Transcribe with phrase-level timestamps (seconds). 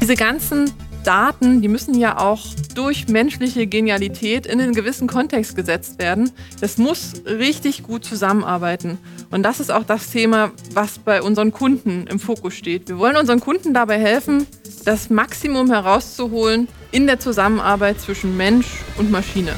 [0.00, 0.72] Diese ganzen
[1.04, 2.40] Daten, die müssen ja auch
[2.74, 6.30] durch menschliche Genialität in einen gewissen Kontext gesetzt werden.
[6.60, 8.98] Das muss richtig gut zusammenarbeiten.
[9.30, 12.88] Und das ist auch das Thema, was bei unseren Kunden im Fokus steht.
[12.88, 14.46] Wir wollen unseren Kunden dabei helfen,
[14.84, 18.66] das Maximum herauszuholen in der Zusammenarbeit zwischen Mensch
[18.98, 19.52] und Maschine.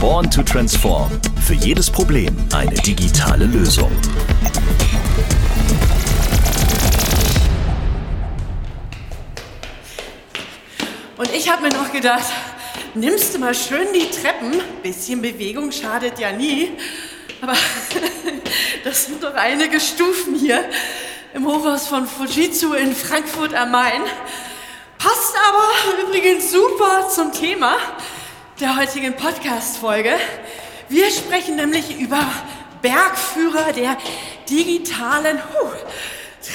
[0.00, 1.10] Born to Transform.
[1.48, 3.90] Für jedes Problem eine digitale Lösung.
[11.16, 12.26] Und ich habe mir noch gedacht,
[12.92, 16.72] nimmst du mal schön die Treppen, bisschen Bewegung schadet ja nie.
[17.40, 17.54] Aber
[18.84, 20.62] das sind doch einige Stufen hier
[21.32, 24.02] im Hochhaus von Fujitsu in Frankfurt am Main.
[24.98, 27.78] Passt aber übrigens super zum Thema
[28.60, 30.12] der heutigen Podcast-Folge.
[30.90, 32.18] Wir sprechen nämlich über
[32.80, 33.98] Bergführer der
[34.48, 35.68] digitalen huh,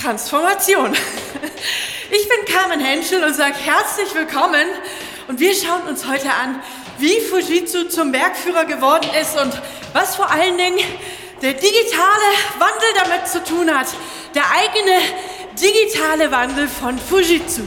[0.02, 0.92] Transformation.
[2.12, 4.68] Ich bin Carmen Henschel und sage herzlich willkommen
[5.28, 6.62] und wir schauen uns heute an,
[6.98, 9.54] wie Fujitsu zum Bergführer geworden ist und
[9.94, 10.80] was vor allen Dingen
[11.42, 13.88] der digitale Wandel damit zu tun hat.
[14.34, 15.00] Der eigene
[15.60, 17.62] digitale Wandel von Fujitsu.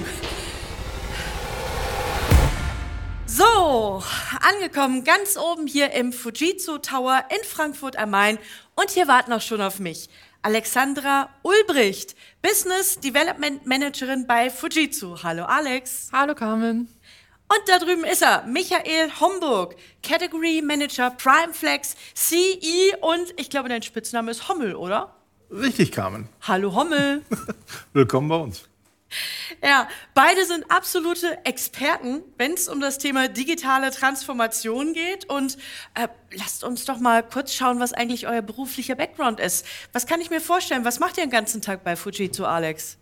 [3.36, 4.02] So,
[4.40, 8.38] angekommen ganz oben hier im Fujitsu Tower in Frankfurt am Main
[8.76, 10.08] und hier warten auch schon auf mich
[10.40, 15.22] Alexandra Ulbricht, Business Development Managerin bei Fujitsu.
[15.22, 16.08] Hallo Alex.
[16.12, 16.88] Hallo Carmen.
[17.48, 23.82] Und da drüben ist er, Michael Homburg, Category Manager Primeflex, CE und ich glaube, dein
[23.82, 25.14] Spitzname ist Hommel, oder?
[25.50, 26.30] Richtig, Carmen.
[26.40, 27.20] Hallo Hommel.
[27.92, 28.66] Willkommen bei uns.
[29.62, 35.24] Ja, beide sind absolute Experten, wenn es um das Thema digitale Transformation geht.
[35.26, 35.56] Und
[35.94, 39.66] äh, lasst uns doch mal kurz schauen, was eigentlich euer beruflicher Background ist.
[39.92, 40.84] Was kann ich mir vorstellen?
[40.84, 42.98] Was macht ihr den ganzen Tag bei Fujitsu, Alex?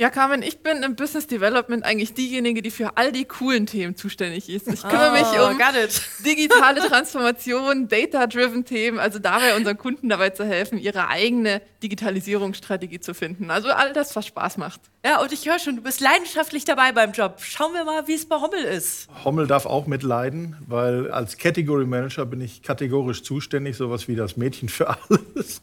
[0.00, 3.96] Ja, Carmen, ich bin im Business Development eigentlich diejenige, die für all die coolen Themen
[3.96, 4.66] zuständig ist.
[4.66, 6.00] Ich kümmere mich Oh, um got it.
[6.24, 13.12] digitale Transformation, Data-driven Themen, also dabei unseren Kunden dabei zu helfen, ihre eigene Digitalisierungsstrategie zu
[13.12, 13.50] finden.
[13.50, 14.80] Also all das, was Spaß macht.
[15.04, 17.36] Ja, und ich höre schon, du bist leidenschaftlich dabei beim Job.
[17.42, 19.06] Schauen wir mal, wie es bei Hommel ist.
[19.26, 24.38] Hommel darf auch mitleiden, weil als Category Manager bin ich kategorisch zuständig, sowas wie das
[24.38, 25.60] Mädchen für alles.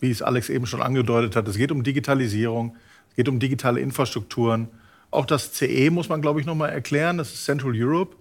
[0.00, 2.78] Wie es Alex eben schon angedeutet hat, es geht um Digitalisierung,
[3.16, 4.68] geht um digitale Infrastrukturen.
[5.10, 7.18] Auch das CE muss man, glaube ich, noch mal erklären.
[7.18, 8.16] Das ist Central Europe.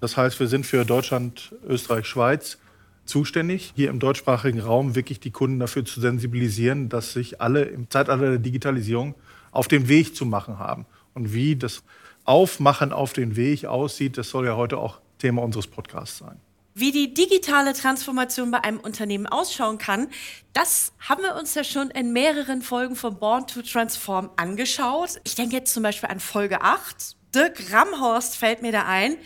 [0.00, 2.58] Das heißt, wir sind für Deutschland, Österreich, Schweiz
[3.06, 7.88] zuständig, hier im deutschsprachigen Raum wirklich die Kunden dafür zu sensibilisieren, dass sich alle im
[7.88, 9.14] Zeitalter der Digitalisierung
[9.52, 10.86] auf den Weg zu machen haben.
[11.14, 11.82] Und wie das
[12.24, 16.40] Aufmachen auf den Weg aussieht, das soll ja heute auch Thema unseres Podcasts sein.
[16.78, 20.08] Wie die digitale Transformation bei einem Unternehmen ausschauen kann,
[20.52, 25.18] das haben wir uns ja schon in mehreren Folgen von Born to Transform angeschaut.
[25.24, 27.16] Ich denke jetzt zum Beispiel an Folge 8.
[27.34, 29.16] Dirk Ramhorst fällt mir da ein.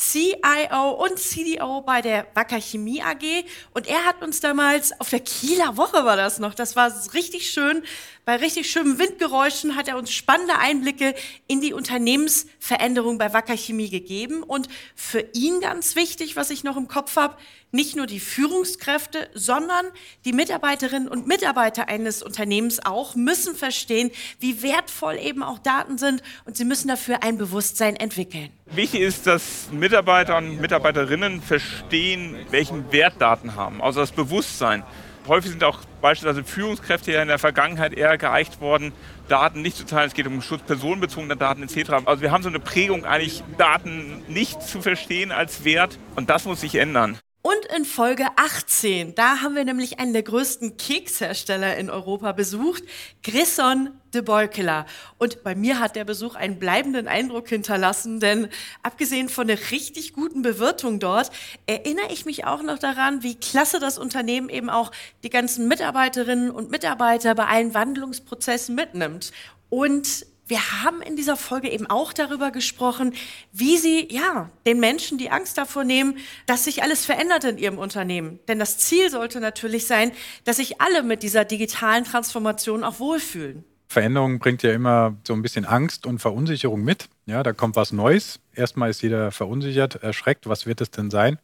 [0.00, 3.44] CIO und CDO bei der Wacker Chemie AG.
[3.74, 7.50] Und er hat uns damals, auf der Kieler Woche war das noch, das war richtig
[7.50, 7.82] schön,
[8.24, 11.14] bei richtig schönen Windgeräuschen hat er uns spannende Einblicke
[11.48, 14.42] in die Unternehmensveränderung bei Wacker Chemie gegeben.
[14.42, 17.36] Und für ihn ganz wichtig, was ich noch im Kopf habe,
[17.72, 19.86] nicht nur die Führungskräfte, sondern
[20.24, 26.22] die Mitarbeiterinnen und Mitarbeiter eines Unternehmens auch müssen verstehen, wie wertvoll eben auch Daten sind
[26.46, 28.50] und sie müssen dafür ein Bewusstsein entwickeln.
[28.66, 34.82] Wichtig ist, dass Mitarbeiter und Mitarbeiterinnen verstehen, welchen Wert Daten haben, also das Bewusstsein.
[35.28, 38.92] Häufig sind auch beispielsweise Führungskräfte ja in der Vergangenheit eher geeicht worden,
[39.28, 40.08] Daten nicht zu teilen.
[40.08, 41.90] Es geht um Schutz personenbezogener Daten etc.
[42.06, 46.46] Also wir haben so eine Prägung, eigentlich Daten nicht zu verstehen als Wert und das
[46.46, 47.18] muss sich ändern.
[47.42, 52.82] Und in Folge 18, da haben wir nämlich einen der größten Kekshersteller in Europa besucht,
[53.22, 54.84] Grisson de Borkela.
[55.16, 58.48] Und bei mir hat der Besuch einen bleibenden Eindruck hinterlassen, denn
[58.82, 61.30] abgesehen von der richtig guten Bewirtung dort,
[61.66, 66.50] erinnere ich mich auch noch daran, wie klasse das Unternehmen eben auch die ganzen Mitarbeiterinnen
[66.50, 69.32] und Mitarbeiter bei allen Wandlungsprozessen mitnimmt.
[69.70, 73.14] Und wir haben in dieser Folge eben auch darüber gesprochen,
[73.52, 77.78] wie sie ja den Menschen die Angst davor nehmen, dass sich alles verändert in ihrem
[77.78, 78.40] Unternehmen.
[78.48, 80.12] Denn das Ziel sollte natürlich sein,
[80.44, 83.64] dass sich alle mit dieser digitalen Transformation auch wohlfühlen.
[83.86, 87.08] Veränderung bringt ja immer so ein bisschen Angst und Verunsicherung mit.
[87.26, 88.38] Ja, da kommt was Neues.
[88.54, 90.48] Erstmal ist jeder verunsichert, erschreckt.
[90.48, 91.38] Was wird es denn sein?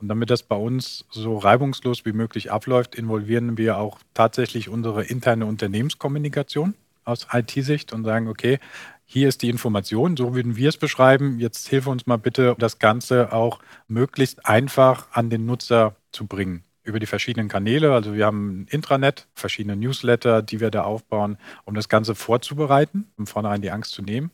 [0.00, 5.04] Und damit das bei uns so reibungslos wie möglich abläuft, involvieren wir auch tatsächlich unsere
[5.04, 6.74] interne Unternehmenskommunikation
[7.04, 8.58] aus IT-Sicht und sagen, okay,
[9.06, 11.38] hier ist die Information, so würden wir es beschreiben.
[11.38, 16.64] Jetzt hilf uns mal bitte, das Ganze auch möglichst einfach an den Nutzer zu bringen.
[16.86, 17.94] über die verschiedenen Kanäle.
[17.94, 23.06] Also wir haben ein Intranet, verschiedene Newsletter, die wir da aufbauen, um das Ganze vorzubereiten,
[23.16, 24.30] um vornherein die Angst zu nehmen.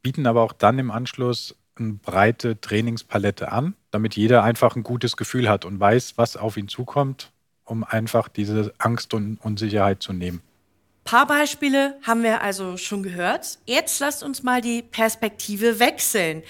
[0.00, 5.16] Bieten aber auch dann im Anschluss eine breite Trainingspalette an, damit jeder einfach ein gutes
[5.16, 7.32] Gefühl hat und weiß, was auf ihn zukommt,
[7.64, 10.40] um einfach diese Angst und Unsicherheit zu nehmen
[11.08, 13.60] paar Beispiele haben wir also schon gehört.
[13.64, 16.42] Jetzt lasst uns mal die Perspektive wechseln.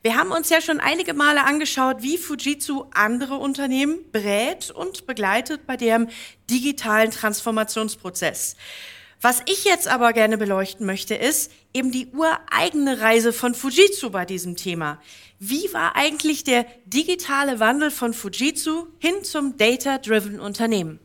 [0.00, 5.66] Wir haben uns ja schon einige Male angeschaut, wie Fujitsu andere Unternehmen berät und begleitet
[5.66, 6.08] bei deren
[6.48, 8.56] digitalen Transformationsprozess.
[9.20, 14.24] Was ich jetzt aber gerne beleuchten möchte, ist eben die ureigene Reise von Fujitsu bei
[14.24, 14.98] diesem Thema.
[15.38, 21.00] Wie war eigentlich der digitale Wandel von Fujitsu hin zum Data-Driven Unternehmen?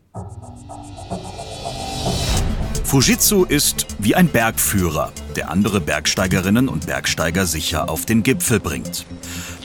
[2.91, 9.05] Fujitsu ist wie ein Bergführer, der andere Bergsteigerinnen und Bergsteiger sicher auf den Gipfel bringt.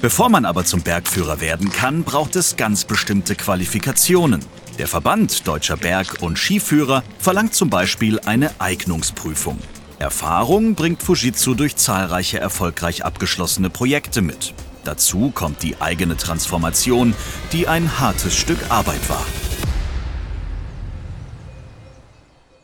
[0.00, 4.44] Bevor man aber zum Bergführer werden kann, braucht es ganz bestimmte Qualifikationen.
[4.78, 9.58] Der Verband Deutscher Berg- und Skiführer verlangt zum Beispiel eine Eignungsprüfung.
[9.98, 14.54] Erfahrung bringt Fujitsu durch zahlreiche erfolgreich abgeschlossene Projekte mit.
[14.84, 17.12] Dazu kommt die eigene Transformation,
[17.50, 19.26] die ein hartes Stück Arbeit war.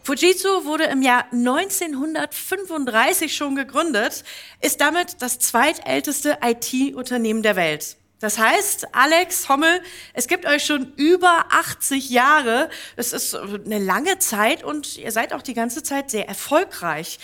[0.04, 4.24] Fujitsu wurde im Jahr 1935 schon gegründet,
[4.60, 7.96] ist damit das zweitälteste IT-Unternehmen der Welt.
[8.18, 9.80] Das heißt, Alex Hommel,
[10.12, 12.68] es gibt euch schon über 80 Jahre.
[12.96, 17.18] Es ist eine lange Zeit und ihr seid auch die ganze Zeit sehr erfolgreich.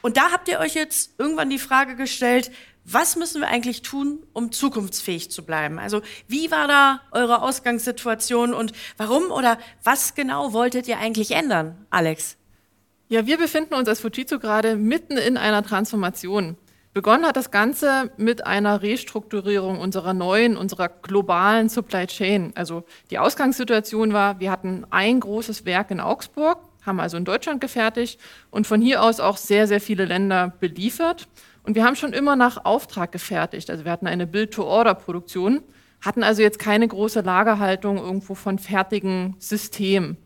[0.00, 2.50] Und da habt ihr euch jetzt irgendwann die Frage gestellt,
[2.84, 5.78] was müssen wir eigentlich tun, um zukunftsfähig zu bleiben?
[5.78, 11.86] Also wie war da eure Ausgangssituation und warum oder was genau wolltet ihr eigentlich ändern,
[11.90, 12.36] Alex?
[13.08, 16.56] Ja, wir befinden uns als Fujitsu gerade mitten in einer Transformation.
[16.94, 22.52] Begonnen hat das Ganze mit einer Restrukturierung unserer neuen, unserer globalen Supply Chain.
[22.54, 27.60] Also die Ausgangssituation war, wir hatten ein großes Werk in Augsburg, haben also in Deutschland
[27.60, 28.20] gefertigt
[28.50, 31.26] und von hier aus auch sehr, sehr viele Länder beliefert.
[31.64, 33.70] Und wir haben schon immer nach Auftrag gefertigt.
[33.70, 35.62] Also wir hatten eine Build-to-Order-Produktion,
[36.02, 40.18] hatten also jetzt keine große Lagerhaltung irgendwo von fertigen Systemen.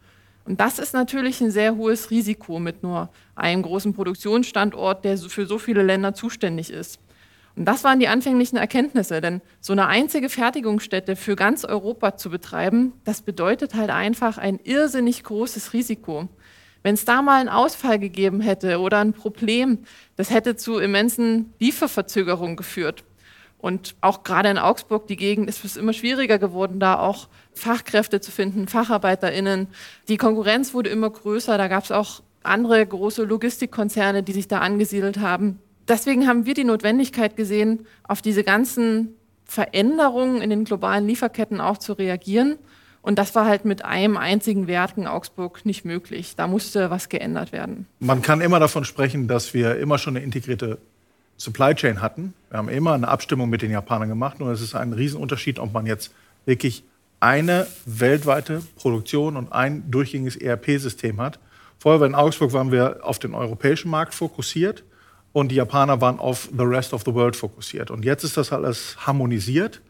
[0.45, 5.47] Und das ist natürlich ein sehr hohes Risiko mit nur einem großen Produktionsstandort, der für
[5.47, 6.99] so viele Länder zuständig ist.
[7.55, 12.31] Und das waren die anfänglichen Erkenntnisse, denn so eine einzige Fertigungsstätte für ganz Europa zu
[12.31, 16.29] betreiben, das bedeutet halt einfach ein irrsinnig großes Risiko.
[16.83, 19.79] Wenn es da mal einen Ausfall gegeben hätte oder ein Problem,
[20.17, 23.05] das hätte zu immensen Lieferverzögerungen geführt.
[23.59, 28.21] Und auch gerade in Augsburg, die Gegend, ist es immer schwieriger geworden, da auch Fachkräfte
[28.21, 29.67] zu finden, FacharbeiterInnen.
[30.07, 31.59] Die Konkurrenz wurde immer größer.
[31.59, 35.59] Da gab es auch andere große Logistikkonzerne, die sich da angesiedelt haben.
[35.89, 41.79] Deswegen haben wir die Notwendigkeit gesehen, auf diese ganzen Veränderungen in den globalen Lieferketten auch
[41.79, 42.59] zu reagieren
[43.03, 46.35] und das war halt mit einem einzigen Werk in Augsburg nicht möglich.
[46.37, 47.87] Da musste was geändert werden.
[48.01, 50.79] Man kann immer davon sprechen, dass wir immer schon eine integrierte
[51.37, 52.35] Supply Chain hatten.
[52.51, 54.41] Wir haben immer eine Abstimmung mit den Japanern gemacht.
[54.41, 56.13] Nur es ist ein Riesenunterschied, ob man jetzt
[56.45, 56.83] wirklich
[57.21, 61.39] eine weltweite Produktion und ein durchgängiges ERP-System hat.
[61.79, 64.83] Vorher in Augsburg waren wir auf den europäischen Markt fokussiert
[65.33, 67.91] und die Japaner waren auf the rest of the world fokussiert.
[67.91, 69.81] Und jetzt ist das alles harmonisiert.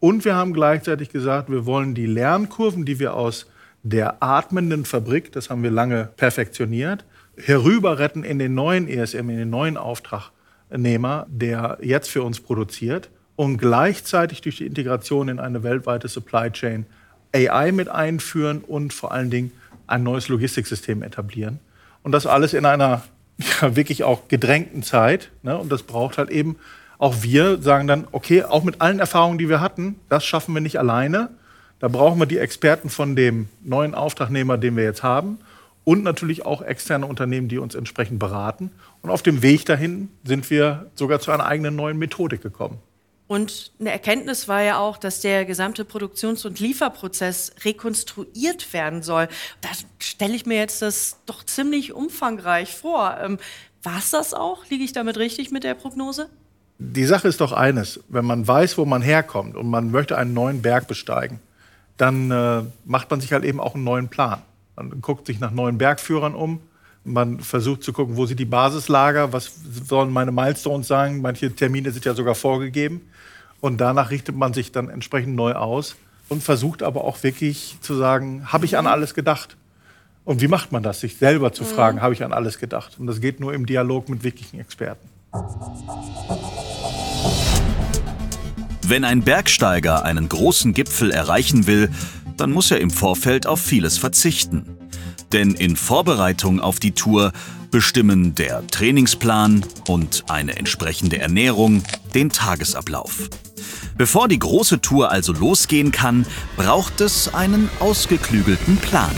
[0.00, 3.46] Und wir haben gleichzeitig gesagt, wir wollen die Lernkurven, die wir aus
[3.82, 7.04] der atmenden Fabrik, das haben wir lange perfektioniert,
[7.36, 13.10] herüber retten in den neuen ESM, in den neuen Auftragnehmer, der jetzt für uns produziert
[13.36, 16.86] und gleichzeitig durch die Integration in eine weltweite Supply Chain
[17.34, 19.52] AI mit einführen und vor allen Dingen
[19.86, 21.60] ein neues Logistiksystem etablieren.
[22.02, 23.02] Und das alles in einer
[23.60, 25.30] ja, wirklich auch gedrängten Zeit.
[25.42, 25.56] Ne?
[25.56, 26.56] Und das braucht halt eben
[26.98, 30.60] auch wir sagen dann, okay, auch mit allen Erfahrungen, die wir hatten, das schaffen wir
[30.60, 31.30] nicht alleine.
[31.78, 35.38] Da brauchen wir die Experten von dem neuen Auftragnehmer, den wir jetzt haben.
[35.84, 38.72] Und natürlich auch externe Unternehmen, die uns entsprechend beraten.
[39.00, 42.78] Und auf dem Weg dahin sind wir sogar zu einer eigenen neuen Methodik gekommen.
[43.28, 49.28] Und eine Erkenntnis war ja auch, dass der gesamte Produktions- und Lieferprozess rekonstruiert werden soll.
[49.60, 53.16] Da stelle ich mir jetzt das doch ziemlich umfangreich vor.
[53.22, 53.38] Ähm,
[53.82, 54.66] War es das auch?
[54.68, 56.28] Liege ich damit richtig mit der Prognose?
[56.78, 60.32] Die Sache ist doch eines, wenn man weiß, wo man herkommt und man möchte einen
[60.32, 61.40] neuen Berg besteigen,
[61.96, 64.40] dann äh, macht man sich halt eben auch einen neuen Plan.
[64.76, 66.60] Man guckt sich nach neuen Bergführern um,
[67.04, 69.50] man versucht zu gucken, wo sind die Basislager, was
[69.84, 73.00] sollen meine Milestones sein, manche Termine sind ja sogar vorgegeben
[73.60, 75.96] und danach richtet man sich dann entsprechend neu aus
[76.28, 79.56] und versucht aber auch wirklich zu sagen, habe ich an alles gedacht?
[80.24, 82.02] Und wie macht man das, sich selber zu fragen, mhm.
[82.02, 82.98] habe ich an alles gedacht?
[82.98, 85.08] Und das geht nur im Dialog mit wirklichen Experten.
[88.82, 91.90] Wenn ein Bergsteiger einen großen Gipfel erreichen will,
[92.36, 94.64] dann muss er im Vorfeld auf vieles verzichten.
[95.32, 97.32] Denn in Vorbereitung auf die Tour
[97.70, 101.82] bestimmen der Trainingsplan und eine entsprechende Ernährung
[102.14, 103.28] den Tagesablauf.
[103.98, 106.24] Bevor die große Tour also losgehen kann,
[106.56, 109.10] braucht es einen ausgeklügelten Plan.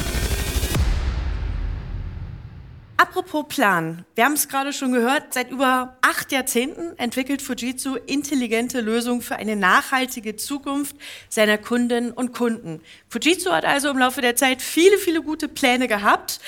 [3.03, 4.05] Apropos Plan.
[4.15, 5.33] Wir haben es gerade schon gehört.
[5.33, 10.95] Seit über acht Jahrzehnten entwickelt Fujitsu intelligente Lösungen für eine nachhaltige Zukunft
[11.31, 12.83] seiner Kundinnen und Kunden.
[13.09, 16.41] Fujitsu hat also im Laufe der Zeit viele, viele gute Pläne gehabt.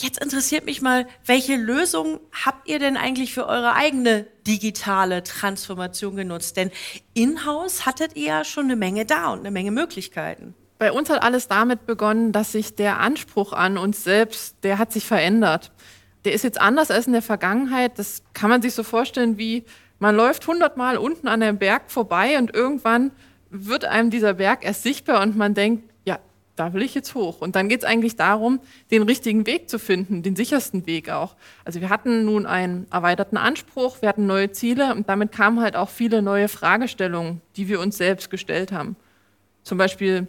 [0.00, 6.16] Jetzt interessiert mich mal, welche Lösungen habt ihr denn eigentlich für eure eigene digitale Transformation
[6.16, 6.56] genutzt?
[6.56, 6.70] Denn
[7.12, 10.54] in-house hattet ihr ja schon eine Menge da und eine Menge Möglichkeiten.
[10.78, 14.90] Bei uns hat alles damit begonnen, dass sich der Anspruch an uns selbst, der hat
[14.90, 15.70] sich verändert.
[16.24, 17.98] Der ist jetzt anders als in der Vergangenheit.
[17.98, 19.64] Das kann man sich so vorstellen, wie
[19.98, 23.10] man läuft hundertmal unten an einem Berg vorbei und irgendwann
[23.50, 25.82] wird einem dieser Berg erst sichtbar und man denkt,
[26.58, 27.40] da will ich jetzt hoch.
[27.40, 28.60] Und dann geht es eigentlich darum,
[28.90, 31.36] den richtigen Weg zu finden, den sichersten Weg auch.
[31.64, 35.76] Also wir hatten nun einen erweiterten Anspruch, wir hatten neue Ziele und damit kamen halt
[35.76, 38.96] auch viele neue Fragestellungen, die wir uns selbst gestellt haben.
[39.62, 40.26] Zum Beispiel,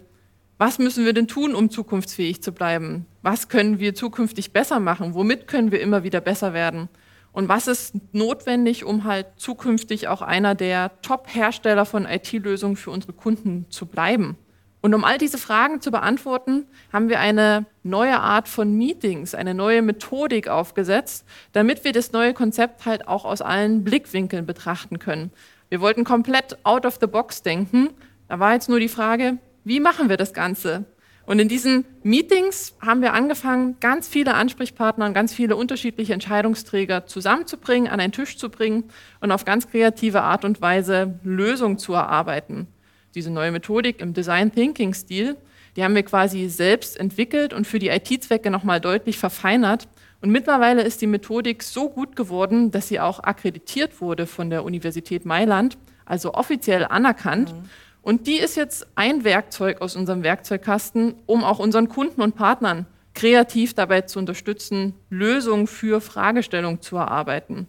[0.58, 3.06] was müssen wir denn tun, um zukunftsfähig zu bleiben?
[3.22, 5.14] Was können wir zukünftig besser machen?
[5.14, 6.88] Womit können wir immer wieder besser werden?
[7.32, 13.12] Und was ist notwendig, um halt zukünftig auch einer der Top-Hersteller von IT-Lösungen für unsere
[13.12, 14.36] Kunden zu bleiben?
[14.82, 19.52] Und um all diese Fragen zu beantworten, haben wir eine neue Art von Meetings, eine
[19.52, 25.32] neue Methodik aufgesetzt, damit wir das neue Konzept halt auch aus allen Blickwinkeln betrachten können.
[25.68, 27.90] Wir wollten komplett out of the box denken.
[28.28, 30.86] Da war jetzt nur die Frage, wie machen wir das Ganze?
[31.30, 37.06] Und in diesen Meetings haben wir angefangen, ganz viele Ansprechpartner und ganz viele unterschiedliche Entscheidungsträger
[37.06, 38.84] zusammenzubringen, an einen Tisch zu bringen
[39.20, 42.66] und auf ganz kreative Art und Weise Lösungen zu erarbeiten
[43.14, 45.36] diese neue Methodik im Design Thinking Stil,
[45.76, 49.88] die haben wir quasi selbst entwickelt und für die IT-Zwecke nochmal deutlich verfeinert.
[50.20, 54.64] Und mittlerweile ist die Methodik so gut geworden, dass sie auch akkreditiert wurde von der
[54.64, 57.54] Universität Mailand, also offiziell anerkannt.
[57.54, 57.68] Mhm.
[58.02, 62.86] Und die ist jetzt ein Werkzeug aus unserem Werkzeugkasten, um auch unseren Kunden und Partnern
[63.14, 67.66] kreativ dabei zu unterstützen, Lösungen für Fragestellungen zu erarbeiten.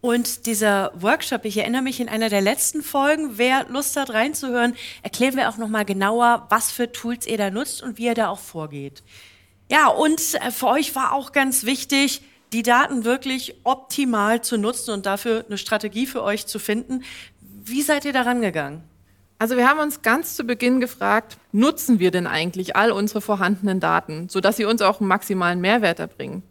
[0.00, 4.74] Und dieser Workshop, ich erinnere mich in einer der letzten Folgen, wer Lust hat reinzuhören,
[5.02, 8.28] erklären wir auch nochmal genauer, was für Tools ihr da nutzt und wie ihr da
[8.28, 9.04] auch vorgeht.
[9.70, 14.90] Ja, und äh, für euch war auch ganz wichtig, die Daten wirklich optimal zu nutzen
[14.90, 17.04] und dafür eine Strategie für euch zu finden.
[17.40, 18.82] Wie seid ihr daran gegangen?
[19.42, 23.80] Also wir haben uns ganz zu Beginn gefragt, nutzen wir denn eigentlich all unsere vorhandenen
[23.80, 26.44] Daten, sodass sie uns auch einen maximalen Mehrwert erbringen?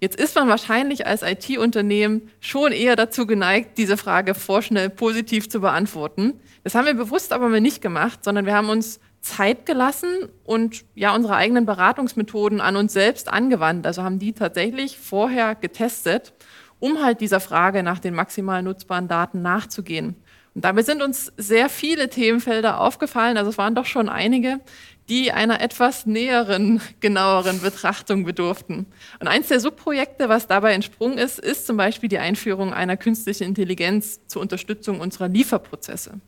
[0.00, 5.60] Jetzt ist man wahrscheinlich als IT-Unternehmen schon eher dazu geneigt, diese Frage vorschnell positiv zu
[5.60, 6.32] beantworten.
[6.64, 10.08] Das haben wir bewusst aber nicht gemacht, sondern wir haben uns Zeit gelassen
[10.42, 13.86] und ja unsere eigenen Beratungsmethoden an uns selbst angewandt.
[13.86, 16.32] Also haben die tatsächlich vorher getestet,
[16.78, 20.16] um halt dieser Frage nach den maximal nutzbaren Daten nachzugehen.
[20.54, 24.60] Und dabei sind uns sehr viele Themenfelder aufgefallen, also es waren doch schon einige,
[25.08, 28.86] die einer etwas näheren, genaueren Betrachtung bedurften.
[29.18, 33.44] Und eins der Subprojekte, was dabei entsprungen ist, ist zum Beispiel die Einführung einer künstlichen
[33.44, 36.20] Intelligenz zur Unterstützung unserer Lieferprozesse.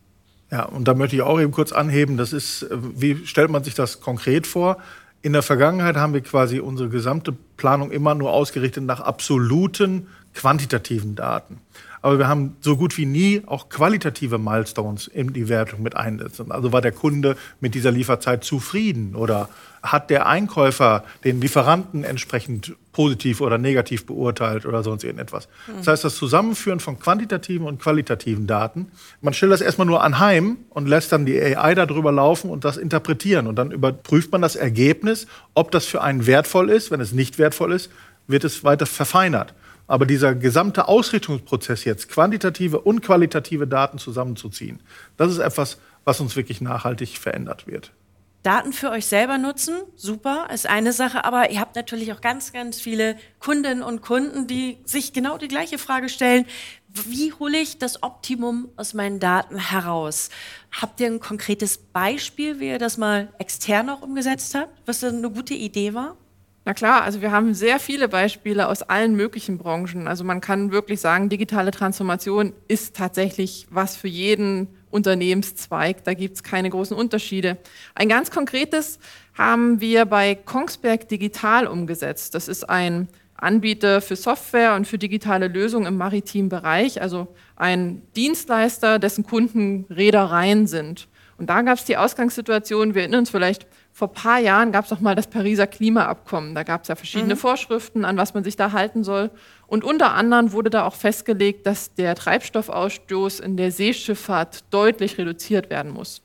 [0.51, 3.75] Ja, und da möchte ich auch eben kurz anheben, das ist, wie stellt man sich
[3.75, 4.77] das konkret vor?
[5.23, 11.15] In der Vergangenheit haben wir quasi unsere gesamte Planung immer nur ausgerichtet nach absoluten quantitativen
[11.15, 11.61] Daten
[12.03, 16.51] aber wir haben so gut wie nie auch qualitative Milestones in die Wertung mit einsetzen.
[16.51, 19.49] Also war der Kunde mit dieser Lieferzeit zufrieden oder
[19.85, 25.49] hat der Einkäufer den Lieferanten entsprechend positiv oder negativ beurteilt oder sonst irgendetwas.
[25.79, 28.89] Das heißt, das Zusammenführen von quantitativen und qualitativen Daten,
[29.21, 32.77] man stellt das erstmal nur anheim und lässt dann die AI darüber laufen und das
[32.77, 33.47] interpretieren.
[33.47, 36.91] Und dann überprüft man das Ergebnis, ob das für einen wertvoll ist.
[36.91, 37.91] Wenn es nicht wertvoll ist,
[38.27, 39.55] wird es weiter verfeinert.
[39.93, 44.81] Aber dieser gesamte Ausrichtungsprozess jetzt, quantitative und qualitative Daten zusammenzuziehen,
[45.19, 47.93] das ist etwas, was uns wirklich nachhaltig verändert wird.
[48.43, 52.55] Daten für euch selber nutzen, super, ist eine Sache, aber ihr habt natürlich auch ganz,
[52.55, 56.47] ganz viele Kundinnen und Kunden, die sich genau die gleiche Frage stellen,
[56.89, 60.31] wie hole ich das Optimum aus meinen Daten heraus?
[60.71, 65.31] Habt ihr ein konkretes Beispiel, wie ihr das mal extern auch umgesetzt habt, was eine
[65.31, 66.17] gute Idee war?
[66.65, 70.07] Na klar, also wir haben sehr viele Beispiele aus allen möglichen Branchen.
[70.07, 76.05] Also man kann wirklich sagen, digitale Transformation ist tatsächlich was für jeden Unternehmenszweig.
[76.05, 77.59] Da gibt es keine großen Unterschiede.
[77.97, 79.01] Ein ganz konkretes
[79.35, 82.37] haben wir bei Kongsberg Digital umgesetzt.
[82.37, 87.27] Das ist ein Anbieter für Software und für digitale Lösungen im maritimen Bereich, also
[87.57, 91.09] ein Dienstleister, dessen Kunden Reedereien sind.
[91.39, 94.87] Und da gab es die Ausgangssituation, wir erinnern uns vielleicht, vor ein paar Jahren gab
[94.87, 96.55] es noch mal das Pariser Klimaabkommen.
[96.55, 97.39] Da gab es ja verschiedene mhm.
[97.39, 99.31] Vorschriften, an was man sich da halten soll.
[99.67, 105.69] Und unter anderem wurde da auch festgelegt, dass der Treibstoffausstoß in der Seeschifffahrt deutlich reduziert
[105.69, 106.23] werden muss.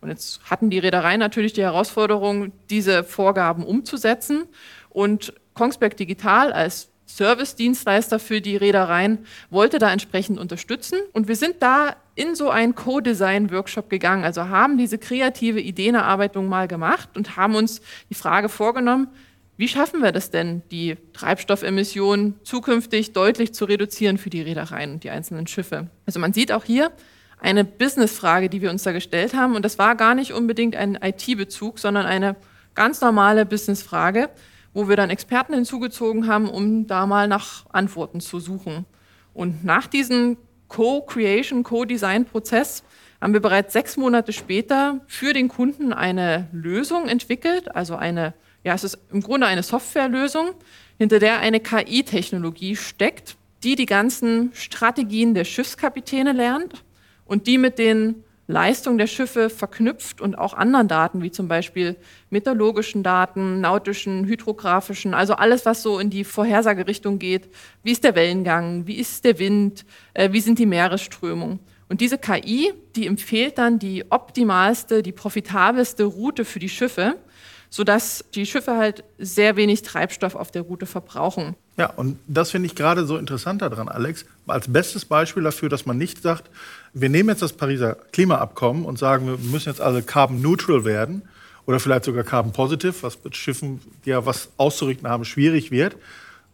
[0.00, 4.44] Und jetzt hatten die Reedereien natürlich die Herausforderung, diese Vorgaben umzusetzen.
[4.88, 9.18] Und Kongsberg Digital als Service-Dienstleister für die Reedereien
[9.50, 10.98] wollte da entsprechend unterstützen.
[11.12, 16.68] Und wir sind da in so einen Co-Design-Workshop gegangen, also haben diese kreative Ideenerarbeitung mal
[16.68, 19.08] gemacht und haben uns die Frage vorgenommen,
[19.56, 25.04] wie schaffen wir das denn, die Treibstoffemissionen zukünftig deutlich zu reduzieren für die Reedereien und
[25.04, 25.88] die einzelnen Schiffe?
[26.06, 26.92] Also man sieht auch hier
[27.40, 29.56] eine Business-Frage, die wir uns da gestellt haben.
[29.56, 32.36] Und das war gar nicht unbedingt ein IT-Bezug, sondern eine
[32.76, 34.30] ganz normale Business-Frage
[34.78, 38.86] wo wir dann Experten hinzugezogen haben, um da mal nach Antworten zu suchen.
[39.34, 40.36] Und nach diesem
[40.68, 42.84] Co-Creation, Co-Design-Prozess
[43.20, 48.72] haben wir bereits sechs Monate später für den Kunden eine Lösung entwickelt, also eine, ja,
[48.72, 50.50] es ist im Grunde eine Softwarelösung,
[50.96, 56.84] hinter der eine KI-Technologie steckt, die die ganzen Strategien der Schiffskapitäne lernt
[57.24, 61.96] und die mit den Leistung der Schiffe verknüpft und auch anderen Daten, wie zum Beispiel
[62.30, 67.50] meteorologischen Daten, nautischen, hydrographischen, also alles, was so in die Vorhersagerichtung geht.
[67.82, 68.86] Wie ist der Wellengang?
[68.86, 69.84] Wie ist der Wind?
[70.14, 71.60] Äh, wie sind die Meeresströmungen?
[71.90, 77.16] Und diese KI, die empfiehlt dann die optimalste, die profitabelste Route für die Schiffe,
[77.68, 81.54] sodass die Schiffe halt sehr wenig Treibstoff auf der Route verbrauchen.
[81.78, 85.86] Ja, und das finde ich gerade so interessant daran, Alex, als bestes Beispiel dafür, dass
[85.86, 86.50] man nicht sagt,
[86.92, 91.22] wir nehmen jetzt das Pariser Klimaabkommen und sagen, wir müssen jetzt alle carbon neutral werden
[91.66, 95.94] oder vielleicht sogar carbon positive, was mit Schiffen, die ja was auszurichten haben, schwierig wird,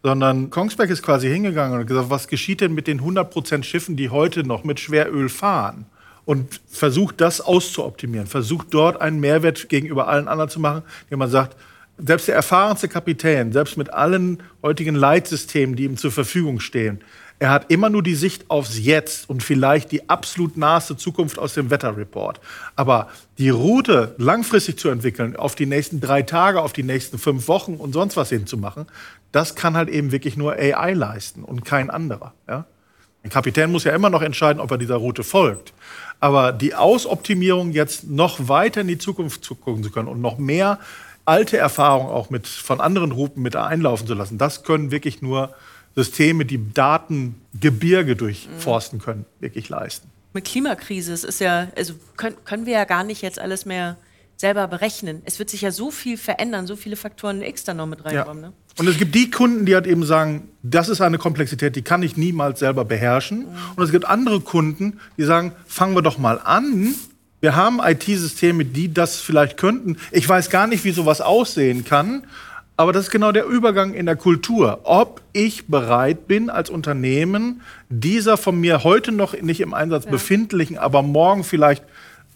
[0.03, 3.95] sondern Kongsberg ist quasi hingegangen und gesagt, was geschieht denn mit den 100 Prozent Schiffen,
[3.95, 5.87] die heute noch mit Schweröl fahren?
[6.25, 11.29] Und versucht das auszuoptimieren, versucht dort einen Mehrwert gegenüber allen anderen zu machen, indem man
[11.29, 11.55] sagt,
[11.97, 17.01] selbst der erfahrenste Kapitän, selbst mit allen heutigen Leitsystemen, die ihm zur Verfügung stehen,
[17.37, 21.53] er hat immer nur die Sicht aufs Jetzt und vielleicht die absolut naheste Zukunft aus
[21.53, 22.39] dem Wetterreport.
[22.77, 27.49] Aber die Route langfristig zu entwickeln, auf die nächsten drei Tage, auf die nächsten fünf
[27.49, 28.85] Wochen und sonst was hinzumachen,
[29.33, 32.33] das kann halt eben wirklich nur AI leisten und kein anderer.
[32.47, 32.65] Ja?
[33.21, 35.73] Ein Kapitän muss ja immer noch entscheiden, ob er dieser Route folgt.
[36.21, 40.79] Aber die Ausoptimierung jetzt noch weiter in die Zukunft gucken zu können und noch mehr
[41.25, 45.53] alte Erfahrungen auch mit, von anderen Routen mit einlaufen zu lassen, das können wirklich nur
[45.95, 50.09] Systeme, die Datengebirge durchforsten können, wirklich leisten.
[50.33, 53.97] Mit Klimakrise, es ist ja, also können, können wir ja gar nicht jetzt alles mehr
[54.37, 55.21] selber berechnen.
[55.23, 58.43] Es wird sich ja so viel verändern, so viele Faktoren X da noch mit reinkommen.
[58.43, 58.49] Ja.
[58.49, 58.53] Ne?
[58.77, 62.03] Und es gibt die Kunden, die halt eben sagen, das ist eine Komplexität, die kann
[62.03, 63.39] ich niemals selber beherrschen.
[63.39, 63.57] Mhm.
[63.77, 66.93] Und es gibt andere Kunden, die sagen, fangen wir doch mal an.
[67.41, 69.97] Wir haben IT-Systeme, die das vielleicht könnten.
[70.11, 72.25] Ich weiß gar nicht, wie sowas aussehen kann.
[72.77, 74.81] Aber das ist genau der Übergang in der Kultur.
[74.83, 80.11] Ob ich bereit bin, als Unternehmen dieser von mir heute noch nicht im Einsatz ja.
[80.11, 81.83] befindlichen, aber morgen vielleicht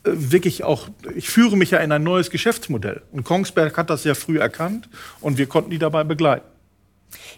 [0.04, 3.02] äh, wirklich auch, ich führe mich ja in ein neues Geschäftsmodell.
[3.12, 4.88] Und Kongsberg hat das sehr früh erkannt
[5.20, 6.46] und wir konnten die dabei begleiten.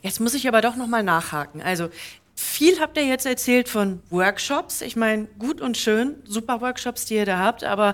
[0.01, 1.61] Jetzt muss ich aber doch noch mal nachhaken.
[1.61, 1.89] Also
[2.35, 4.81] viel habt ihr jetzt erzählt von Workshops.
[4.81, 7.63] Ich meine, gut und schön, super Workshops, die ihr da habt.
[7.63, 7.93] Aber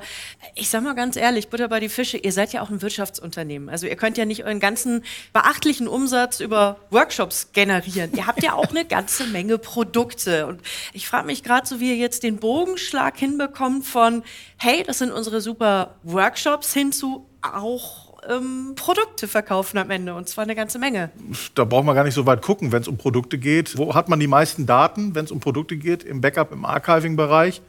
[0.56, 3.70] ich sag mal ganz ehrlich, Butter bei die Fische, ihr seid ja auch ein Wirtschaftsunternehmen.
[3.70, 8.12] Also ihr könnt ja nicht euren ganzen beachtlichen Umsatz über Workshops generieren.
[8.16, 10.48] Ihr habt ja auch eine ganze Menge Produkte.
[10.48, 10.62] Und
[10.94, 14.24] ich frage mich gerade so, wie ihr jetzt den Bogenschlag hinbekommt von,
[14.58, 20.28] hey, das sind unsere super Workshops hin zu auch ähm, Produkte verkaufen am Ende und
[20.28, 21.12] zwar eine ganze Menge.
[21.56, 23.78] Da braucht man gar nicht so weit gucken, wenn es um Produkte geht.
[23.78, 26.04] Wo hat man die meisten Daten, wenn es um Produkte geht?
[26.04, 27.62] Im Backup, im Archiving-Bereich.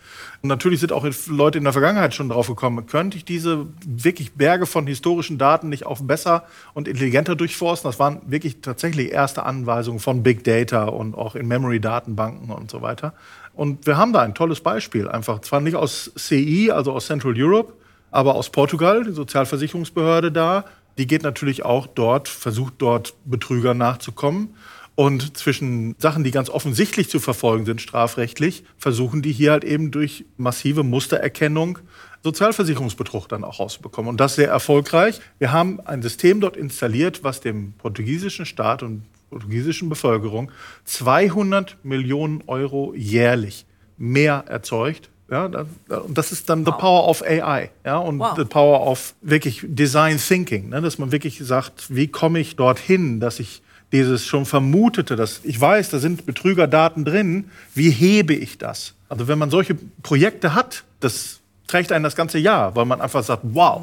[0.42, 4.34] Und natürlich sind auch Leute in der Vergangenheit schon drauf gekommen, könnte ich diese wirklich
[4.34, 6.44] Berge von historischen Daten nicht auch besser
[6.74, 7.88] und intelligenter durchforsten?
[7.88, 12.82] Das waren wirklich tatsächlich erste Anweisungen von Big Data und auch in Memory-Datenbanken und so
[12.82, 13.14] weiter.
[13.54, 15.40] Und wir haben da ein tolles Beispiel einfach.
[15.40, 17.72] Zwar nicht aus CI, also aus Central Europe,
[18.10, 20.64] aber aus Portugal, die Sozialversicherungsbehörde da,
[20.98, 24.54] die geht natürlich auch dort, versucht dort Betrügern nachzukommen.
[24.96, 29.92] Und zwischen Sachen, die ganz offensichtlich zu verfolgen sind, strafrechtlich, versuchen die hier halt eben
[29.92, 31.78] durch massive Mustererkennung
[32.24, 34.08] Sozialversicherungsbetrug dann auch rauszubekommen.
[34.08, 35.20] Und das sehr erfolgreich.
[35.38, 40.50] Wir haben ein System dort installiert, was dem portugiesischen Staat und portugiesischen Bevölkerung
[40.84, 43.66] 200 Millionen Euro jährlich
[43.98, 46.74] mehr erzeugt ja, und das ist dann wow.
[46.74, 48.34] the power of AI, ja, und wow.
[48.36, 53.20] the power of wirklich Design Thinking, ne, dass man wirklich sagt, wie komme ich dorthin,
[53.20, 53.62] dass ich
[53.92, 58.94] dieses schon vermutete, dass ich weiß, da sind Betrügerdaten drin, wie hebe ich das?
[59.08, 63.22] Also wenn man solche Projekte hat, das trägt einen das ganze Jahr, weil man einfach
[63.22, 63.82] sagt, wow,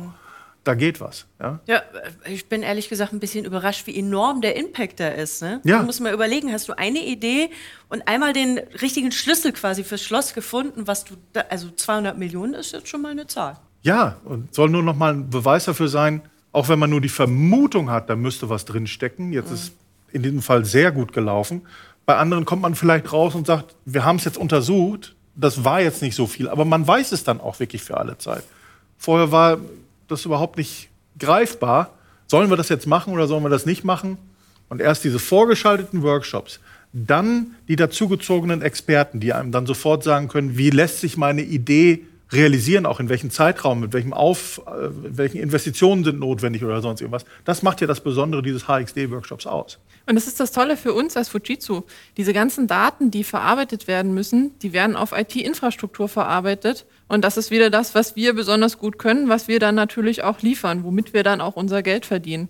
[0.65, 1.28] da geht was.
[1.39, 1.60] Ja?
[1.67, 1.82] ja,
[2.25, 5.41] ich bin ehrlich gesagt ein bisschen überrascht, wie enorm der Impact da ist.
[5.41, 5.62] Ne?
[5.63, 5.80] Ja.
[5.80, 7.51] Du musst mal überlegen, hast du eine Idee
[7.88, 12.56] und einmal den richtigen Schlüssel quasi fürs Schloss gefunden, was du, da, also 200 Millionen
[12.56, 13.58] ist jetzt schon mal eine Zahl.
[13.84, 17.10] Ja, und soll nur noch mal ein Beweis dafür sein, auch wenn man nur die
[17.10, 19.32] Vermutung hat, da müsste was drinstecken.
[19.32, 19.56] Jetzt mhm.
[19.56, 19.73] ist
[20.12, 21.62] in diesem Fall sehr gut gelaufen.
[22.08, 25.82] Bei anderen kommt man vielleicht raus und sagt, wir haben es jetzt untersucht, das war
[25.82, 28.43] jetzt nicht so viel, aber man weiß es dann auch wirklich für alle Zeit.
[28.97, 29.60] Vorher war
[30.07, 30.89] das überhaupt nicht
[31.19, 31.91] greifbar.
[32.27, 34.17] Sollen wir das jetzt machen oder sollen wir das nicht machen?
[34.69, 36.59] Und erst diese vorgeschalteten Workshops,
[36.91, 42.05] dann die dazugezogenen Experten, die einem dann sofort sagen können, wie lässt sich meine Idee
[42.31, 47.01] realisieren, auch in welchem Zeitraum, mit welchem Auf, äh, welchen Investitionen sind notwendig oder sonst
[47.01, 47.25] irgendwas.
[47.43, 49.79] Das macht ja das Besondere dieses HXD-Workshops aus.
[50.07, 51.83] Und das ist das Tolle für uns als Fujitsu.
[52.17, 56.85] Diese ganzen Daten, die verarbeitet werden müssen, die werden auf IT-Infrastruktur verarbeitet.
[57.07, 60.41] Und das ist wieder das, was wir besonders gut können, was wir dann natürlich auch
[60.41, 62.49] liefern, womit wir dann auch unser Geld verdienen.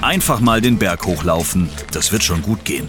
[0.00, 2.88] Einfach mal den Berg hochlaufen, das wird schon gut gehen.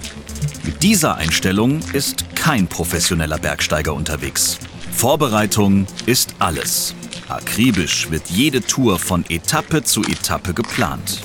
[0.64, 4.60] Mit dieser Einstellung ist kein professioneller Bergsteiger unterwegs.
[4.92, 6.94] Vorbereitung ist alles.
[7.28, 11.22] Akribisch wird jede Tour von Etappe zu Etappe geplant.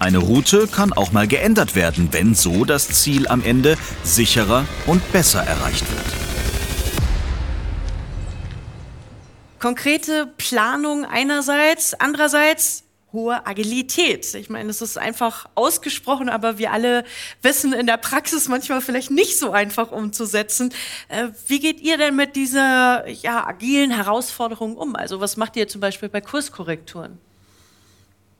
[0.00, 5.12] Eine Route kann auch mal geändert werden, wenn so das Ziel am Ende sicherer und
[5.12, 6.27] besser erreicht wird.
[9.58, 14.34] Konkrete Planung einerseits, andererseits hohe Agilität.
[14.34, 17.04] Ich meine, es ist einfach ausgesprochen, aber wir alle
[17.42, 20.72] wissen in der Praxis manchmal vielleicht nicht so einfach umzusetzen.
[21.08, 24.94] Äh, wie geht ihr denn mit dieser ja, agilen Herausforderung um?
[24.94, 27.18] Also was macht ihr zum Beispiel bei Kurskorrekturen?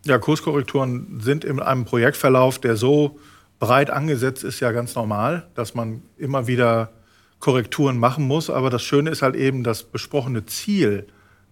[0.05, 3.19] Ja, Kurskorrekturen sind in einem Projektverlauf, der so
[3.59, 6.93] breit angesetzt ist, ja ganz normal, dass man immer wieder
[7.41, 8.51] Korrekturen machen muss.
[8.51, 11.07] Aber das Schöne ist halt eben das besprochene Ziel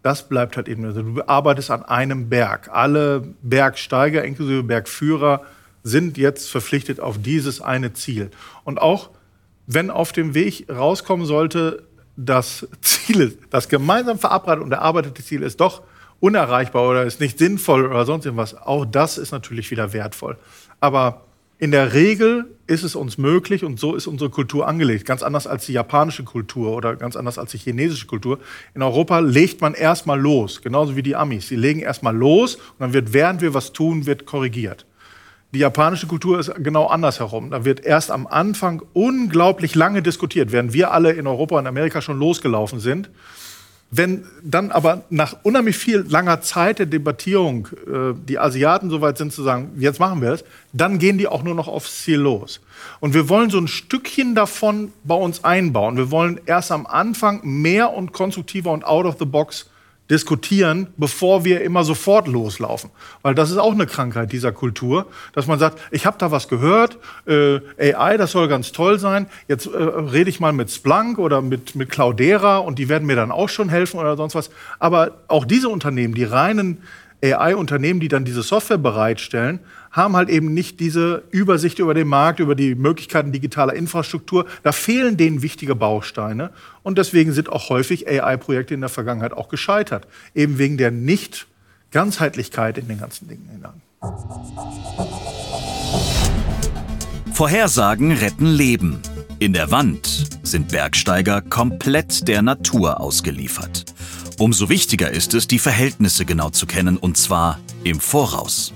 [0.07, 0.85] das bleibt halt eben.
[0.85, 2.69] Also du arbeitest an einem Berg.
[2.73, 5.43] Alle Bergsteiger, inklusive Bergführer,
[5.83, 8.31] sind jetzt verpflichtet auf dieses eine Ziel.
[8.63, 9.11] Und auch
[9.67, 15.61] wenn auf dem Weg rauskommen sollte, das Ziel, das gemeinsam verabredete und erarbeitete Ziel ist
[15.61, 15.83] doch
[16.21, 20.39] unerreichbar oder ist nicht sinnvoll oder sonst irgendwas, auch das ist natürlich wieder wertvoll.
[20.79, 21.26] Aber
[21.59, 25.07] in der Regel ist es uns möglich und so ist unsere Kultur angelegt.
[25.07, 28.41] Ganz anders als die japanische Kultur oder ganz anders als die chinesische Kultur.
[28.75, 31.49] In Europa legt man erstmal los, genauso wie die Amis.
[31.49, 34.85] Sie legen erstmal los und dann wird, während wir was tun, wird korrigiert.
[35.55, 37.51] Die japanische Kultur ist genau andersherum.
[37.51, 42.03] Da wird erst am Anfang unglaublich lange diskutiert, während wir alle in Europa und Amerika
[42.03, 43.09] schon losgelaufen sind.
[43.97, 49.33] Wenn dann aber nach unheimlich viel langer Zeit der Debattierung äh, die Asiaten soweit sind
[49.33, 52.61] zu sagen, jetzt machen wir es, dann gehen die auch nur noch aufs Ziel los.
[53.01, 55.97] Und wir wollen so ein Stückchen davon bei uns einbauen.
[55.97, 59.67] Wir wollen erst am Anfang mehr und konstruktiver und out of the box
[60.11, 62.91] diskutieren, bevor wir immer sofort loslaufen.
[63.23, 66.49] Weil das ist auch eine Krankheit dieser Kultur, dass man sagt, ich habe da was
[66.49, 71.19] gehört, äh, AI, das soll ganz toll sein, jetzt äh, rede ich mal mit Splunk
[71.19, 74.51] oder mit, mit Cloudera und die werden mir dann auch schon helfen oder sonst was.
[74.79, 76.79] Aber auch diese Unternehmen, die reinen
[77.23, 79.61] AI-Unternehmen, die dann diese Software bereitstellen,
[79.97, 84.45] haben halt eben nicht diese Übersicht über den Markt, über die Möglichkeiten digitaler Infrastruktur.
[84.63, 86.51] Da fehlen denen wichtige Bausteine.
[86.83, 90.07] Und deswegen sind auch häufig AI-Projekte in der Vergangenheit auch gescheitert.
[90.35, 93.81] Eben wegen der Nicht-Ganzheitlichkeit in den ganzen Dingen hinein.
[97.33, 99.01] Vorhersagen retten Leben.
[99.39, 103.85] In der Wand sind Bergsteiger komplett der Natur ausgeliefert.
[104.39, 108.75] Umso wichtiger ist es, die Verhältnisse genau zu kennen, und zwar im Voraus.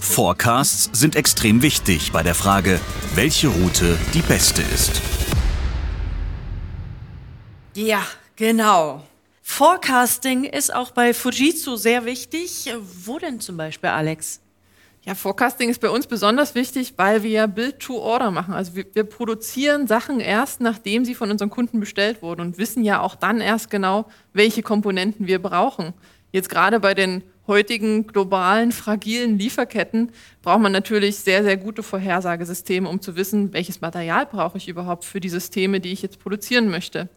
[0.00, 2.80] Forecasts sind extrem wichtig bei der Frage,
[3.14, 5.00] welche Route die beste ist.
[7.74, 8.02] Ja,
[8.36, 9.02] genau.
[9.42, 12.72] Forecasting ist auch bei Fujitsu sehr wichtig.
[13.04, 14.40] Wo denn zum Beispiel, Alex?
[15.04, 18.54] Ja, Forecasting ist bei uns besonders wichtig, weil wir ja Build-to-Order machen.
[18.54, 22.84] Also wir, wir, produzieren Sachen erst, nachdem sie von unseren Kunden bestellt wurden und wissen
[22.84, 25.92] ja auch dann erst genau, welche Komponenten wir brauchen.
[26.30, 30.10] Jetzt gerade bei den heutigen globalen, fragilen Lieferketten
[30.40, 35.04] braucht man natürlich sehr, sehr gute Vorhersagesysteme, um zu wissen, welches Material brauche ich überhaupt
[35.04, 37.10] für die Systeme, die ich jetzt produzieren möchte.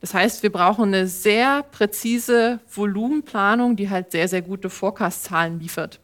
[0.00, 5.98] Das heißt, wir brauchen eine sehr präzise Volumenplanung, die halt sehr, sehr gute Forecast-Zahlen liefert.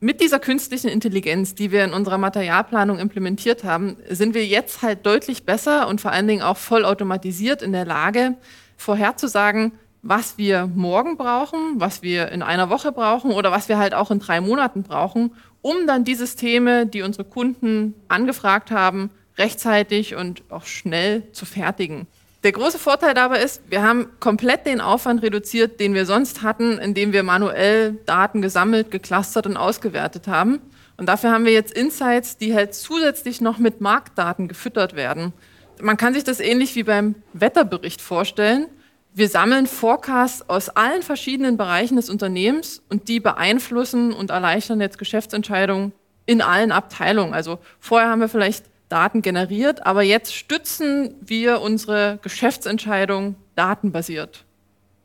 [0.00, 5.04] Mit dieser künstlichen Intelligenz, die wir in unserer Materialplanung implementiert haben, sind wir jetzt halt
[5.04, 8.34] deutlich besser und vor allen Dingen auch vollautomatisiert in der Lage,
[8.76, 9.72] vorherzusagen,
[10.08, 14.10] was wir morgen brauchen, was wir in einer Woche brauchen oder was wir halt auch
[14.10, 20.42] in drei Monaten brauchen, um dann die Systeme, die unsere Kunden angefragt haben, rechtzeitig und
[20.48, 22.06] auch schnell zu fertigen.
[22.44, 26.78] Der große Vorteil dabei ist, wir haben komplett den Aufwand reduziert, den wir sonst hatten,
[26.78, 30.60] indem wir manuell Daten gesammelt, geclustert und ausgewertet haben.
[30.96, 35.32] Und dafür haben wir jetzt Insights, die halt zusätzlich noch mit Marktdaten gefüttert werden.
[35.80, 38.68] Man kann sich das ähnlich wie beim Wetterbericht vorstellen.
[39.16, 44.98] Wir sammeln Forecasts aus allen verschiedenen Bereichen des Unternehmens und die beeinflussen und erleichtern jetzt
[44.98, 45.92] Geschäftsentscheidungen
[46.26, 47.32] in allen Abteilungen.
[47.32, 54.44] Also vorher haben wir vielleicht Daten generiert, aber jetzt stützen wir unsere Geschäftsentscheidung datenbasiert.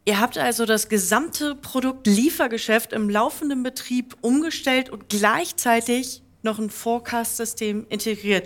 [0.04, 7.86] Ihr habt also das gesamte Produktliefergeschäft im laufenden Betrieb umgestellt und gleichzeitig noch ein Forecast-System
[7.88, 8.45] integriert.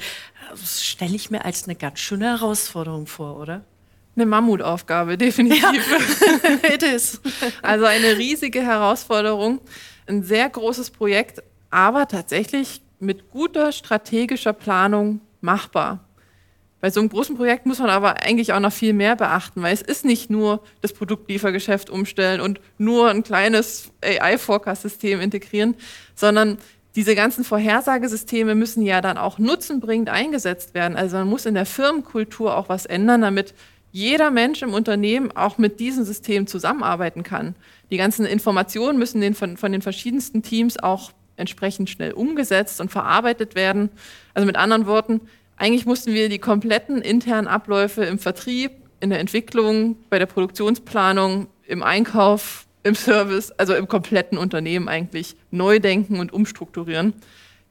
[0.52, 3.66] Das stelle ich mir als eine ganz schöne Herausforderung vor, oder?
[4.16, 5.62] Eine Mammutaufgabe, definitiv.
[5.62, 7.20] Ja, it is.
[7.62, 9.60] Also eine riesige Herausforderung,
[10.08, 16.06] ein sehr großes Projekt, aber tatsächlich mit guter strategischer Planung machbar.
[16.82, 19.74] Bei so einem großen Projekt muss man aber eigentlich auch noch viel mehr beachten, weil
[19.74, 25.76] es ist nicht nur das Produktliefergeschäft umstellen und nur ein kleines AI-Forecast-System integrieren,
[26.14, 26.58] sondern
[26.96, 30.96] diese ganzen Vorhersagesysteme müssen ja dann auch nutzenbringend eingesetzt werden.
[30.96, 33.54] Also man muss in der Firmenkultur auch was ändern, damit
[33.96, 37.56] jeder Mensch im Unternehmen auch mit diesem System zusammenarbeiten kann.
[37.92, 42.92] Die ganzen Informationen müssen den von, von den verschiedensten Teams auch entsprechend schnell umgesetzt und
[42.92, 43.90] verarbeitet werden.
[44.34, 45.22] Also mit anderen Worten,
[45.56, 51.48] eigentlich mussten wir die kompletten internen Abläufe im Vertrieb, in der Entwicklung, bei der Produktionsplanung,
[51.66, 57.14] im Einkauf, im Service, also im kompletten Unternehmen eigentlich neu denken und umstrukturieren.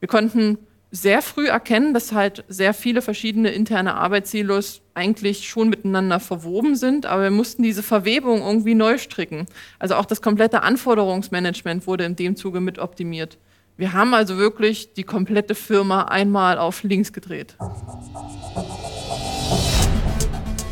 [0.00, 0.56] Wir konnten
[0.94, 7.04] sehr früh erkennen, dass halt sehr viele verschiedene interne Arbeitssilos eigentlich schon miteinander verwoben sind,
[7.04, 9.46] aber wir mussten diese Verwebung irgendwie neu stricken.
[9.80, 13.38] Also auch das komplette Anforderungsmanagement wurde in dem Zuge mit optimiert.
[13.76, 17.57] Wir haben also wirklich die komplette Firma einmal auf links gedreht.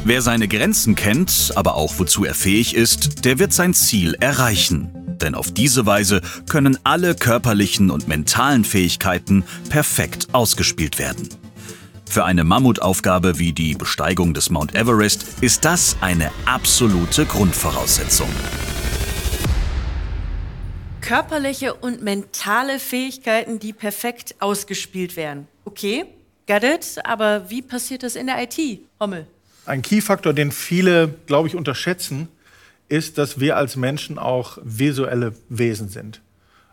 [0.04, 5.01] Wer seine Grenzen kennt, aber auch wozu er fähig ist, der wird sein Ziel erreichen.
[5.22, 11.28] Denn auf diese Weise können alle körperlichen und mentalen Fähigkeiten perfekt ausgespielt werden.
[12.04, 18.28] Für eine Mammutaufgabe wie die Besteigung des Mount Everest ist das eine absolute Grundvoraussetzung
[21.02, 25.46] körperliche und mentale Fähigkeiten, die perfekt ausgespielt werden.
[25.66, 26.06] Okay,
[26.46, 29.26] got it, aber wie passiert das in der IT, Hommel?
[29.66, 32.28] Ein Key-Faktor, den viele, glaube ich, unterschätzen,
[32.92, 36.20] ist, dass wir als Menschen auch visuelle Wesen sind.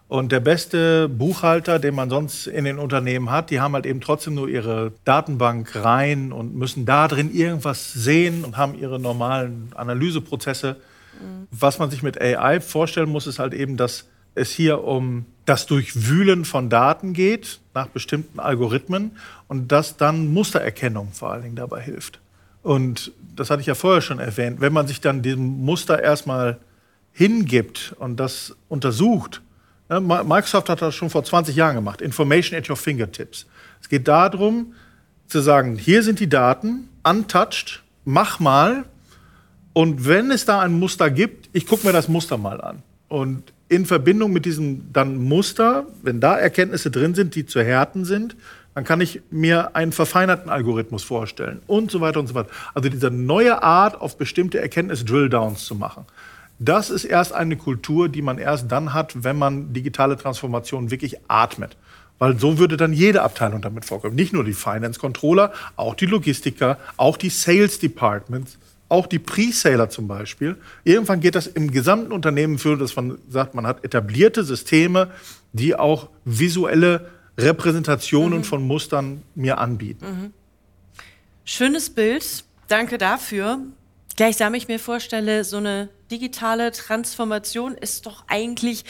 [0.10, 4.02] Und der beste Buchhalter, den man sonst in den Unternehmen hat, die haben halt eben
[4.02, 9.72] trotzdem nur ihre Datenbank rein und müssen da drin irgendwas sehen und haben ihre normalen
[9.76, 10.76] Analyseprozesse.
[11.14, 11.48] Mhm.
[11.52, 15.68] Was man sich mit AI vorstellen muss, ist halt eben, dass es hier um das
[15.68, 19.12] Durchwühlen von Daten geht nach bestimmten Algorithmen
[19.48, 22.20] und dass dann Mustererkennung vor allen Dingen dabei hilft.
[22.62, 26.60] Und das hatte ich ja vorher schon erwähnt, wenn man sich dann diesem Muster erstmal
[27.14, 29.42] hingibt und das untersucht,
[29.90, 33.46] ne, Microsoft hat das schon vor 20 Jahren gemacht, Information at your fingertips.
[33.82, 34.74] Es geht darum
[35.28, 38.86] zu sagen, hier sind die Daten, untouched, mach mal
[39.74, 42.84] und wenn es da ein Muster gibt, ich gucke mir das Muster mal an.
[43.08, 48.04] Und in Verbindung mit diesem dann Muster, wenn da Erkenntnisse drin sind, die zu härten
[48.04, 48.36] sind,
[48.76, 52.50] dann kann ich mir einen verfeinerten Algorithmus vorstellen und so weiter und so fort.
[52.74, 56.06] Also diese neue Art, auf bestimmte Erkenntnisse Drilldowns zu machen.
[56.60, 61.18] Das ist erst eine Kultur, die man erst dann hat, wenn man digitale Transformation wirklich
[61.28, 61.78] atmet.
[62.20, 64.16] Weil so würde dann jede Abteilung damit vorkommen.
[64.16, 68.58] Nicht nur die Finance Controller, auch die Logistiker, auch die Sales Departments
[68.90, 70.56] auch die Pre-Saler zum Beispiel.
[70.84, 75.12] Irgendwann geht das im gesamten Unternehmen für, dass man sagt, man hat etablierte Systeme,
[75.54, 77.08] die auch visuelle
[77.42, 78.44] Repräsentationen mhm.
[78.44, 80.06] von Mustern mir anbieten.
[80.06, 80.34] Mhm.
[81.46, 83.60] Schönes Bild, danke dafür.
[84.16, 88.84] Gleichsam ich mir vorstelle, so eine digitale Transformation ist doch eigentlich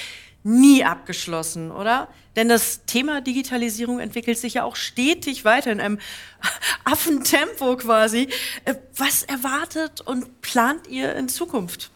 [0.44, 2.08] nie abgeschlossen, oder?
[2.36, 6.00] Denn das Thema Digitalisierung entwickelt sich ja auch stetig weiter in einem
[6.84, 8.30] Affentempo quasi.
[8.66, 11.92] Äh, was erwartet und plant ihr in Zukunft?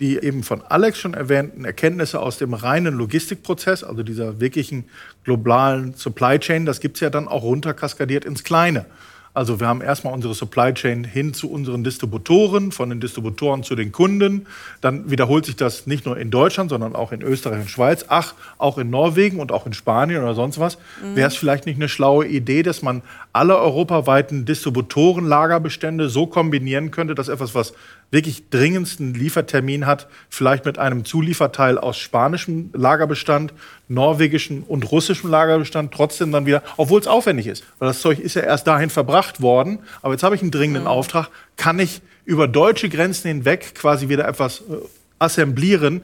[0.00, 4.84] Die eben von Alex schon erwähnten Erkenntnisse aus dem reinen Logistikprozess, also dieser wirklichen
[5.22, 8.86] globalen Supply Chain, das gibt es ja dann auch runterkaskadiert ins Kleine.
[9.34, 13.74] Also wir haben erstmal unsere Supply Chain hin zu unseren Distributoren, von den Distributoren zu
[13.74, 14.46] den Kunden.
[14.80, 18.04] Dann wiederholt sich das nicht nur in Deutschland, sondern auch in Österreich und Schweiz.
[18.08, 20.78] Ach, auch in Norwegen und auch in Spanien oder sonst was.
[21.02, 21.16] Mhm.
[21.16, 23.02] Wäre es vielleicht nicht eine schlaue Idee, dass man
[23.32, 27.74] alle europaweiten Distributorenlagerbestände so kombinieren könnte, dass etwas, was
[28.14, 33.52] wirklich dringendsten Liefertermin hat, vielleicht mit einem Zulieferteil aus spanischem Lagerbestand,
[33.88, 37.64] norwegischem und russischem Lagerbestand, trotzdem dann wieder, obwohl es aufwendig ist.
[37.78, 40.84] Weil das Zeug ist ja erst dahin verbracht worden, aber jetzt habe ich einen dringenden
[40.84, 40.88] mhm.
[40.88, 44.76] Auftrag, kann ich über deutsche Grenzen hinweg quasi wieder etwas äh,
[45.18, 46.00] assemblieren.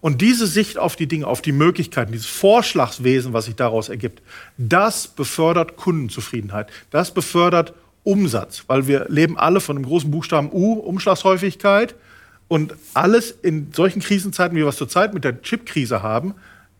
[0.00, 4.20] Und diese Sicht auf die Dinge, auf die Möglichkeiten, dieses Vorschlagswesen, was sich daraus ergibt,
[4.58, 6.68] das befördert Kundenzufriedenheit.
[6.90, 7.72] Das befördert
[8.04, 11.94] Umsatz, weil wir leben alle von dem großen Buchstaben U, Umschlagshäufigkeit.
[12.46, 16.34] Und alles in solchen Krisenzeiten, wie wir es zurzeit mit der Chip-Krise haben,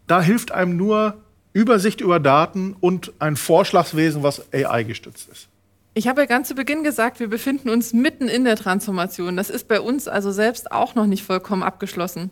[0.06, 1.16] da hilft einem nur
[1.54, 5.48] Übersicht über Daten und ein Vorschlagswesen, was AI gestützt ist.
[5.94, 9.36] Ich habe ja ganz zu Beginn gesagt, wir befinden uns mitten in der Transformation.
[9.36, 12.30] Das ist bei uns also selbst auch noch nicht vollkommen abgeschlossen.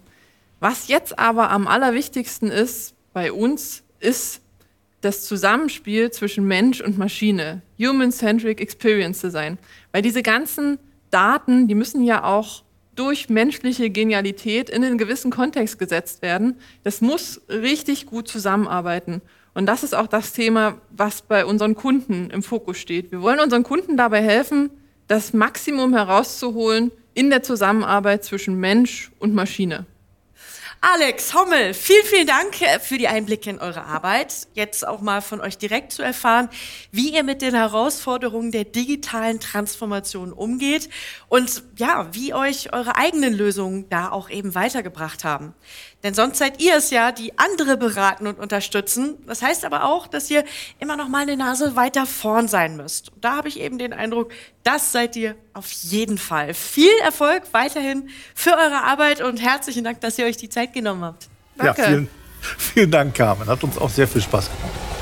[0.60, 4.41] Was jetzt aber am allerwichtigsten ist bei uns, ist
[5.02, 9.58] das Zusammenspiel zwischen Mensch und Maschine, Human-Centric Experience Design.
[9.92, 10.78] Weil diese ganzen
[11.10, 12.62] Daten, die müssen ja auch
[12.94, 16.56] durch menschliche Genialität in einen gewissen Kontext gesetzt werden.
[16.84, 19.22] Das muss richtig gut zusammenarbeiten.
[19.54, 23.10] Und das ist auch das Thema, was bei unseren Kunden im Fokus steht.
[23.12, 24.70] Wir wollen unseren Kunden dabei helfen,
[25.08, 29.84] das Maximum herauszuholen in der Zusammenarbeit zwischen Mensch und Maschine.
[30.84, 34.48] Alex Hommel, vielen, vielen Dank äh, für die Einblicke in eure Arbeit.
[34.54, 36.48] Jetzt auch mal von euch direkt zu erfahren,
[36.90, 40.90] wie ihr mit den Herausforderungen der digitalen Transformation umgeht
[41.28, 45.54] und ja, wie euch eure eigenen Lösungen da auch eben weitergebracht haben.
[46.02, 49.18] Denn sonst seid ihr es ja, die andere beraten und unterstützen.
[49.26, 50.44] Das heißt aber auch, dass ihr
[50.80, 53.12] immer noch mal eine Nase weiter vorn sein müsst.
[53.12, 54.32] Und da habe ich eben den Eindruck,
[54.64, 56.54] das seid ihr auf jeden Fall.
[56.54, 61.04] Viel Erfolg weiterhin für eure Arbeit und herzlichen Dank, dass ihr euch die Zeit genommen
[61.04, 61.28] habt.
[61.56, 61.82] Danke.
[61.82, 62.08] Ja, vielen,
[62.58, 63.46] vielen Dank, Carmen.
[63.46, 65.01] Hat uns auch sehr viel Spaß gemacht.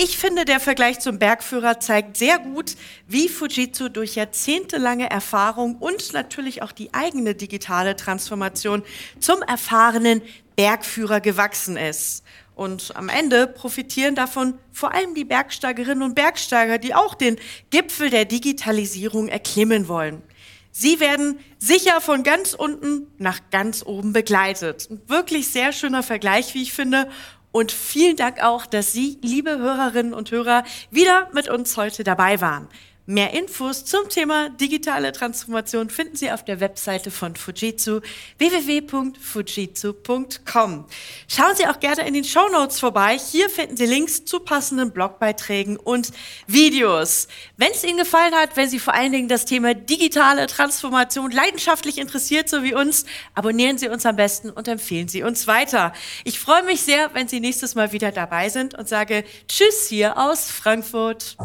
[0.00, 2.76] Ich finde, der Vergleich zum Bergführer zeigt sehr gut,
[3.08, 8.84] wie Fujitsu durch jahrzehntelange Erfahrung und natürlich auch die eigene digitale Transformation
[9.18, 10.22] zum erfahrenen
[10.54, 12.22] Bergführer gewachsen ist.
[12.54, 17.36] Und am Ende profitieren davon vor allem die Bergsteigerinnen und Bergsteiger, die auch den
[17.70, 20.22] Gipfel der Digitalisierung erklimmen wollen.
[20.70, 24.86] Sie werden sicher von ganz unten nach ganz oben begleitet.
[24.90, 27.10] Ein wirklich sehr schöner Vergleich, wie ich finde.
[27.50, 32.40] Und vielen Dank auch, dass Sie, liebe Hörerinnen und Hörer, wieder mit uns heute dabei
[32.40, 32.68] waren.
[33.10, 38.00] Mehr Infos zum Thema digitale Transformation finden Sie auf der Webseite von Fujitsu
[38.36, 40.84] www.fujitsu.com.
[41.26, 43.18] Schauen Sie auch gerne in den Show Notes vorbei.
[43.18, 46.10] Hier finden Sie Links zu passenden Blogbeiträgen und
[46.46, 47.28] Videos.
[47.56, 51.96] Wenn es Ihnen gefallen hat, wenn Sie vor allen Dingen das Thema digitale Transformation leidenschaftlich
[51.96, 55.94] interessiert, so wie uns, abonnieren Sie uns am besten und empfehlen Sie uns weiter.
[56.24, 60.18] Ich freue mich sehr, wenn Sie nächstes Mal wieder dabei sind und sage Tschüss hier
[60.18, 61.38] aus Frankfurt.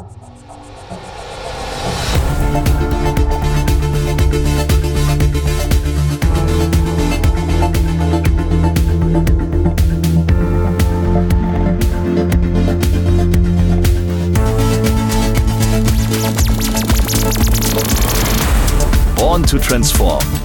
[19.17, 20.42] Born to Transform